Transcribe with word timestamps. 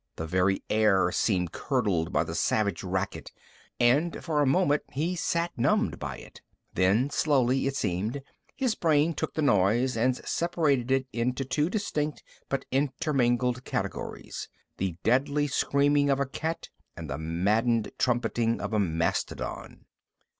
The 0.15 0.25
very 0.25 0.63
air 0.67 1.11
seemed 1.11 1.51
curdled 1.51 2.11
by 2.11 2.23
the 2.23 2.33
savage 2.33 2.83
racket 2.83 3.31
and, 3.79 4.23
for 4.23 4.41
a 4.41 4.47
moment, 4.47 4.81
he 4.91 5.15
sat 5.15 5.51
numbed 5.55 5.99
by 5.99 6.17
it. 6.17 6.41
Then, 6.73 7.11
slowly, 7.11 7.67
it 7.67 7.75
seemed 7.75 8.23
his 8.55 8.73
brain 8.73 9.13
took 9.13 9.35
the 9.35 9.43
noise 9.43 9.95
and 9.95 10.17
separated 10.27 10.89
it 10.91 11.05
into 11.13 11.45
two 11.45 11.69
distinct 11.69 12.23
but 12.49 12.65
intermingled 12.71 13.63
categories, 13.63 14.49
the 14.77 14.95
deadly 15.03 15.45
screaming 15.45 16.09
of 16.09 16.19
a 16.19 16.25
cat 16.25 16.69
and 16.97 17.07
the 17.07 17.19
maddened 17.19 17.91
trumpeting 17.99 18.59
of 18.59 18.73
a 18.73 18.79
mastodon. 18.79 19.85